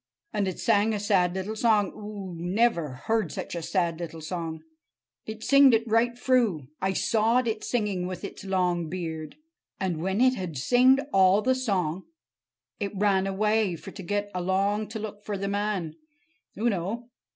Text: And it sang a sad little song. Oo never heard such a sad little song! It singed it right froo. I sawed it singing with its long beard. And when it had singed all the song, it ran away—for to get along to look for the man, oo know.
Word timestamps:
And 0.33 0.47
it 0.47 0.57
sang 0.59 0.95
a 0.95 0.99
sad 0.99 1.35
little 1.35 1.55
song. 1.55 1.91
Oo 1.93 2.33
never 2.35 3.01
heard 3.05 3.31
such 3.31 3.53
a 3.53 3.61
sad 3.61 3.99
little 3.99 4.19
song! 4.19 4.63
It 5.27 5.43
singed 5.43 5.75
it 5.75 5.83
right 5.87 6.17
froo. 6.17 6.69
I 6.81 6.93
sawed 6.93 7.47
it 7.47 7.63
singing 7.63 8.07
with 8.07 8.23
its 8.23 8.43
long 8.43 8.89
beard. 8.89 9.35
And 9.79 10.01
when 10.01 10.19
it 10.19 10.33
had 10.33 10.57
singed 10.57 11.01
all 11.13 11.43
the 11.43 11.53
song, 11.53 12.05
it 12.79 12.93
ran 12.97 13.27
away—for 13.27 13.91
to 13.91 14.01
get 14.01 14.31
along 14.33 14.87
to 14.87 14.97
look 14.97 15.23
for 15.23 15.37
the 15.37 15.47
man, 15.47 15.93
oo 16.57 16.67
know. 16.67 17.11